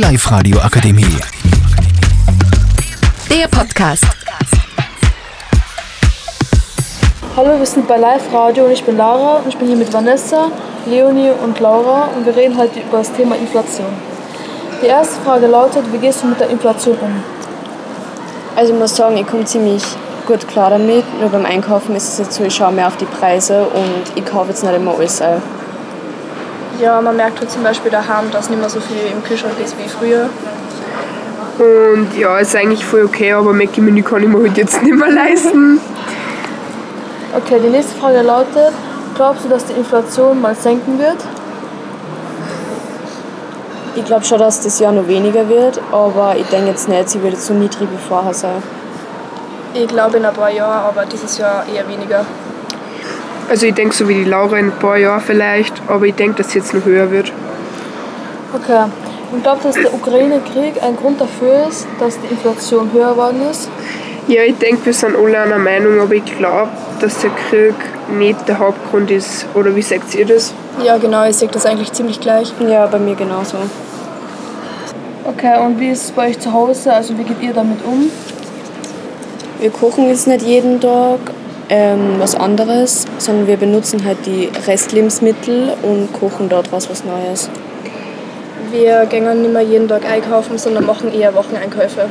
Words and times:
Live-Radio 0.00 0.58
Akademie. 0.60 1.18
Der 3.28 3.46
Podcast. 3.48 4.06
Hallo, 7.36 7.58
wir 7.58 7.66
sind 7.66 7.86
bei 7.86 7.98
Live 7.98 8.32
Radio 8.32 8.64
und 8.64 8.70
ich 8.70 8.82
bin 8.82 8.96
Lara 8.96 9.40
und 9.40 9.48
ich 9.48 9.58
bin 9.58 9.68
hier 9.68 9.76
mit 9.76 9.92
Vanessa, 9.92 10.50
Leonie 10.86 11.32
und 11.44 11.60
Laura 11.60 12.08
und 12.16 12.24
wir 12.24 12.34
reden 12.34 12.56
heute 12.56 12.80
über 12.80 12.96
das 12.96 13.12
Thema 13.12 13.36
Inflation. 13.36 13.88
Die 14.82 14.86
erste 14.86 15.20
Frage 15.20 15.46
lautet, 15.46 15.84
wie 15.92 15.98
gehst 15.98 16.22
du 16.22 16.28
mit 16.28 16.40
der 16.40 16.48
Inflation 16.48 16.96
um? 17.02 17.22
Also 18.56 18.72
ich 18.72 18.78
muss 18.78 18.96
sagen, 18.96 19.18
ich 19.18 19.26
komme 19.26 19.44
ziemlich 19.44 19.82
gut 20.26 20.48
klar 20.48 20.70
damit. 20.70 21.04
Nur 21.20 21.28
beim 21.28 21.44
Einkaufen 21.44 21.94
ist 21.94 22.08
es 22.08 22.18
jetzt 22.20 22.32
so, 22.36 22.44
ich 22.44 22.54
schaue 22.54 22.72
mehr 22.72 22.86
auf 22.86 22.96
die 22.96 23.04
Preise 23.04 23.64
und 23.64 24.16
ich 24.16 24.24
kaufe 24.24 24.48
jetzt 24.48 24.64
nicht 24.64 24.74
immer 24.74 24.94
alles 24.94 25.20
ein. 25.20 25.42
Ja, 26.80 27.00
man 27.00 27.16
merkt 27.16 27.40
halt 27.40 27.50
zum 27.50 27.62
Beispiel 27.62 27.90
daheim, 27.90 28.30
dass 28.30 28.48
nicht 28.48 28.58
mehr 28.58 28.70
so 28.70 28.80
viel 28.80 29.12
im 29.12 29.22
Kühlschrank 29.22 29.54
ist 29.62 29.76
wie 29.78 29.88
früher. 29.88 30.30
Und 31.58 32.16
ja, 32.16 32.38
ist 32.38 32.56
eigentlich 32.56 32.84
voll 32.84 33.04
okay, 33.04 33.32
aber 33.32 33.52
Mackie-Menü 33.52 34.02
kann 34.02 34.22
ich 34.22 34.28
mir 34.28 34.38
halt 34.38 34.56
jetzt 34.56 34.82
nicht 34.82 34.96
mehr 34.96 35.10
leisten. 35.10 35.80
Okay, 37.32 37.60
die 37.62 37.68
nächste 37.68 37.96
Frage 37.96 38.22
lautet, 38.22 38.72
glaubst 39.14 39.44
du, 39.44 39.48
dass 39.48 39.64
die 39.64 39.74
Inflation 39.74 40.40
mal 40.40 40.56
senken 40.56 40.98
wird? 40.98 41.18
Ich 43.94 44.04
glaube 44.04 44.24
schon, 44.24 44.40
dass 44.40 44.62
das 44.62 44.80
Jahr 44.80 44.90
noch 44.90 45.06
weniger 45.06 45.48
wird, 45.48 45.80
aber 45.92 46.34
ich 46.36 46.46
denke 46.48 46.70
jetzt 46.70 46.88
nicht, 46.88 47.08
sie 47.08 47.22
wird 47.22 47.34
jetzt 47.34 47.46
so 47.46 47.54
niedrig 47.54 47.88
wie 47.88 48.08
vorher 48.08 48.34
sein. 48.34 48.60
Ich 49.74 49.86
glaube 49.86 50.16
in 50.16 50.24
ein 50.24 50.34
paar 50.34 50.50
Jahren, 50.50 50.88
aber 50.88 51.06
dieses 51.06 51.38
Jahr 51.38 51.64
eher 51.72 51.86
weniger. 51.86 52.26
Also 53.50 53.66
ich 53.66 53.74
denke 53.74 53.92
so 53.92 54.08
wie 54.08 54.14
die 54.14 54.30
Laura 54.30 54.58
in 54.58 54.66
ein 54.66 54.78
paar 54.78 54.96
Jahren 54.96 55.20
vielleicht, 55.20 55.74
aber 55.88 56.06
ich 56.06 56.14
denke, 56.14 56.36
dass 56.36 56.48
es 56.48 56.54
jetzt 56.54 56.72
noch 56.72 56.84
höher 56.84 57.10
wird. 57.10 57.32
Okay. 58.54 58.84
Und 59.32 59.42
glaubt, 59.42 59.64
dass 59.64 59.74
der 59.74 59.92
Ukraine-Krieg 59.92 60.80
ein 60.80 60.96
Grund 60.96 61.20
dafür 61.20 61.66
ist, 61.68 61.88
dass 61.98 62.16
die 62.20 62.28
Inflation 62.32 62.92
höher 62.92 63.10
geworden 63.10 63.42
ist? 63.50 63.68
Ja, 64.28 64.42
ich 64.42 64.56
denke, 64.58 64.86
wir 64.86 64.92
sind 64.92 65.16
alle 65.16 65.40
einer 65.40 65.58
Meinung, 65.58 66.00
aber 66.00 66.14
ich 66.14 66.38
glaube, 66.38 66.68
dass 67.00 67.18
der 67.22 67.30
Krieg 67.30 67.74
nicht 68.16 68.46
der 68.46 68.60
Hauptgrund 68.60 69.10
ist. 69.10 69.46
Oder 69.54 69.74
wie 69.74 69.82
sagt 69.82 70.14
ihr 70.14 70.26
das? 70.26 70.54
Ja, 70.84 70.98
genau, 70.98 71.24
ich 71.24 71.34
sehe 71.34 71.48
das 71.48 71.66
eigentlich 71.66 71.92
ziemlich 71.92 72.20
gleich. 72.20 72.52
Ja, 72.60 72.86
bei 72.86 73.00
mir 73.00 73.16
genauso. 73.16 73.56
Okay, 75.24 75.58
und 75.60 75.80
wie 75.80 75.90
ist 75.90 76.04
es 76.04 76.10
bei 76.12 76.28
euch 76.28 76.38
zu 76.38 76.52
Hause? 76.52 76.92
Also 76.92 77.18
wie 77.18 77.24
geht 77.24 77.42
ihr 77.42 77.52
damit 77.52 77.84
um? 77.84 78.12
Wir 79.58 79.70
kochen 79.70 80.08
jetzt 80.08 80.28
nicht 80.28 80.42
jeden 80.42 80.80
Tag 80.80 81.18
ähm, 81.70 82.16
was 82.18 82.34
anderes, 82.34 83.06
sondern 83.18 83.46
wir 83.46 83.56
benutzen 83.56 84.04
halt 84.04 84.18
die 84.26 84.50
Restlebensmittel 84.66 85.72
und 85.82 86.12
kochen 86.12 86.48
dort 86.48 86.70
was, 86.72 86.90
was 86.90 87.04
Neues. 87.04 87.48
Wir 88.72 89.06
gehen 89.06 89.24
nicht 89.40 89.52
mehr 89.52 89.62
jeden 89.62 89.88
Tag 89.88 90.04
einkaufen, 90.04 90.58
sondern 90.58 90.84
machen 90.84 91.12
eher 91.12 91.34
Wocheneinkäufe. 91.34 92.08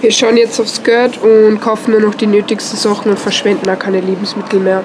Wir 0.00 0.10
schauen 0.10 0.36
jetzt 0.36 0.58
aufs 0.60 0.82
Geld 0.82 1.18
und 1.22 1.60
kaufen 1.60 1.92
nur 1.92 2.00
noch 2.00 2.14
die 2.14 2.26
nötigsten 2.26 2.78
Sachen 2.78 3.10
und 3.10 3.18
verschwenden 3.18 3.68
auch 3.70 3.78
keine 3.78 4.00
Lebensmittel 4.00 4.60
mehr. 4.60 4.82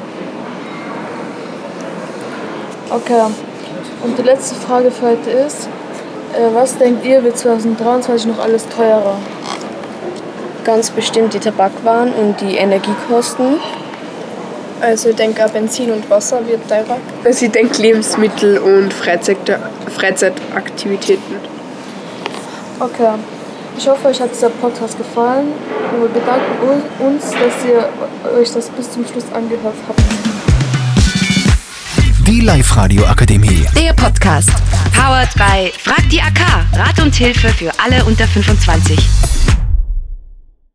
Okay. 2.89 3.25
Und 4.03 4.17
die 4.17 4.23
letzte 4.23 4.55
Frage 4.55 4.91
für 4.91 5.08
heute 5.08 5.30
ist, 5.30 5.67
äh, 6.33 6.53
was 6.53 6.77
denkt 6.77 7.05
ihr, 7.05 7.23
wird 7.23 7.38
2023 7.38 8.27
noch 8.27 8.39
alles 8.39 8.66
teurer? 8.69 9.17
Ganz 10.63 10.91
bestimmt 10.91 11.33
die 11.33 11.39
Tabakwaren 11.39 12.13
und 12.13 12.39
die 12.41 12.57
Energiekosten. 12.57 13.59
Also 14.81 15.09
ich 15.09 15.15
denke 15.15 15.45
auch 15.45 15.49
Benzin 15.49 15.91
und 15.91 16.09
Wasser 16.09 16.45
wird 16.47 16.67
teurer. 16.69 16.97
Also 17.23 17.45
ich 17.45 17.52
denke 17.52 17.81
Lebensmittel 17.81 18.57
und 18.59 18.93
Freizeit, 18.93 19.37
Freizeitaktivitäten. 19.93 21.35
Okay. 22.80 23.15
Ich 23.77 23.87
hoffe, 23.87 24.09
euch 24.09 24.19
hat 24.21 24.31
dieser 24.31 24.49
Podcast 24.49 24.97
gefallen 24.97 25.47
und 25.93 26.02
wir 26.02 26.09
bedanken 26.09 26.83
uns, 26.99 27.31
dass 27.31 27.65
ihr 27.65 28.37
euch 28.37 28.52
das 28.52 28.70
bis 28.70 28.91
zum 28.91 29.05
Schluss 29.05 29.26
angehört 29.33 29.76
habt. 29.87 30.02
Die 32.27 32.41
Live-Radio 32.41 33.05
Akademie. 33.05 33.65
Der 33.76 33.93
Podcast. 33.93 34.52
Powered 34.93 35.33
by 35.36 35.71
Frag 35.80 36.09
die 36.09 36.21
AK. 36.21 36.39
Rat 36.73 36.99
und 37.02 37.15
Hilfe 37.15 37.49
für 37.49 37.71
alle 37.83 38.03
unter 38.05 38.27
25. 38.27 38.99